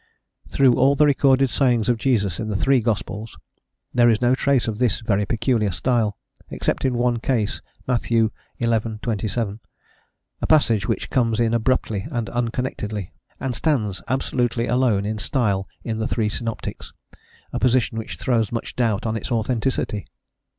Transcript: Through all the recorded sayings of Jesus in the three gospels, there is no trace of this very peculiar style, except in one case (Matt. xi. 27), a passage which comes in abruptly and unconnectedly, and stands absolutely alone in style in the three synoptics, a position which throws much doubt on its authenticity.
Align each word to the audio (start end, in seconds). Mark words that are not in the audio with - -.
Through 0.49 0.77
all 0.79 0.95
the 0.95 1.05
recorded 1.05 1.51
sayings 1.51 1.87
of 1.87 1.99
Jesus 1.99 2.39
in 2.39 2.47
the 2.49 2.55
three 2.55 2.79
gospels, 2.79 3.37
there 3.93 4.09
is 4.09 4.19
no 4.19 4.33
trace 4.33 4.67
of 4.67 4.79
this 4.79 4.99
very 4.99 5.27
peculiar 5.27 5.69
style, 5.69 6.17
except 6.49 6.85
in 6.85 6.95
one 6.95 7.17
case 7.19 7.61
(Matt. 7.85 8.01
xi. 8.05 8.27
27), 8.65 9.59
a 10.41 10.47
passage 10.47 10.87
which 10.87 11.11
comes 11.11 11.39
in 11.39 11.53
abruptly 11.53 12.07
and 12.09 12.31
unconnectedly, 12.31 13.11
and 13.39 13.55
stands 13.55 14.01
absolutely 14.07 14.65
alone 14.65 15.05
in 15.05 15.19
style 15.19 15.67
in 15.83 15.99
the 15.99 16.07
three 16.07 16.29
synoptics, 16.29 16.93
a 17.53 17.59
position 17.59 17.99
which 17.99 18.17
throws 18.17 18.51
much 18.51 18.75
doubt 18.75 19.05
on 19.05 19.15
its 19.15 19.31
authenticity. 19.31 20.07